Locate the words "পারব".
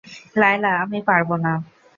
1.01-1.29